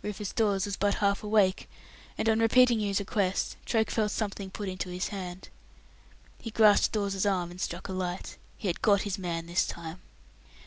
[0.00, 1.68] Rufus Dawes was but half awake,
[2.16, 5.50] and on repeating his request, Troke felt something put into his hand.
[6.40, 8.38] He grasped Dawes's arm, and struck a light.
[8.56, 10.00] He had got his man this time.